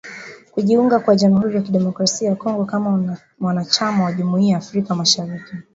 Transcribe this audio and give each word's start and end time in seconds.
kujiunga 0.51 0.99
kwa 0.99 1.15
jamhuri 1.15 1.55
ya 1.55 1.61
kidemokrasia 1.61 2.29
ya 2.29 2.35
Kongo 2.35 2.65
kama 2.65 3.17
mwanachama 3.39 4.03
wa 4.03 4.13
jumuia 4.13 4.51
ya 4.51 4.57
Afrika 4.57 4.89
ya 4.89 4.95
mashariki 4.95 5.55